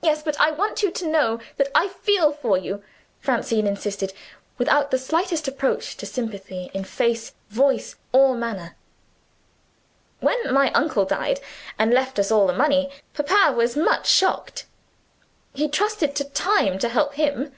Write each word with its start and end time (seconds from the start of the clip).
"Yes, 0.00 0.22
but 0.22 0.40
I 0.40 0.52
want 0.52 0.84
you 0.84 0.92
to 0.92 1.08
know 1.08 1.40
that 1.56 1.66
I 1.74 1.88
feel 1.88 2.32
for 2.32 2.56
you," 2.56 2.84
Francine 3.18 3.66
insisted, 3.66 4.12
without 4.58 4.92
the 4.92 4.96
slightest 4.96 5.48
approach 5.48 5.96
to 5.96 6.06
sympathy 6.06 6.70
in 6.72 6.84
face, 6.84 7.32
voice, 7.48 7.96
or 8.12 8.36
manner. 8.36 8.76
"When 10.20 10.54
my 10.54 10.70
uncle 10.70 11.04
died, 11.04 11.40
and 11.80 11.92
left 11.92 12.20
us 12.20 12.30
all 12.30 12.46
the 12.46 12.52
money, 12.52 12.92
papa 13.12 13.52
was 13.56 13.76
much 13.76 14.06
shocked. 14.08 14.66
He 15.52 15.66
trusted 15.66 16.14
to 16.14 16.22
time 16.30 16.78
to 16.78 16.88
help 16.88 17.14
him." 17.14 17.52